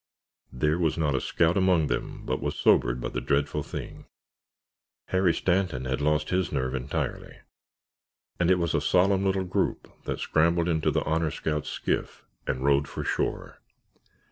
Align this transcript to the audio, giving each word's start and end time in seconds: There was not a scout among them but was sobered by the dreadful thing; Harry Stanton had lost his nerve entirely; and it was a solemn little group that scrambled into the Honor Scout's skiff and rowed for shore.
There 0.51 0.79
was 0.79 0.97
not 0.97 1.13
a 1.13 1.21
scout 1.21 1.55
among 1.55 1.85
them 1.85 2.25
but 2.25 2.41
was 2.41 2.55
sobered 2.55 2.99
by 2.99 3.09
the 3.09 3.21
dreadful 3.21 3.61
thing; 3.61 4.07
Harry 5.09 5.31
Stanton 5.31 5.85
had 5.85 6.01
lost 6.01 6.31
his 6.31 6.51
nerve 6.51 6.73
entirely; 6.73 7.37
and 8.39 8.49
it 8.49 8.57
was 8.57 8.73
a 8.73 8.81
solemn 8.81 9.23
little 9.23 9.43
group 9.45 9.89
that 10.05 10.19
scrambled 10.19 10.67
into 10.67 10.89
the 10.89 11.03
Honor 11.03 11.29
Scout's 11.29 11.69
skiff 11.69 12.25
and 12.47 12.65
rowed 12.65 12.87
for 12.87 13.03
shore. 13.03 13.59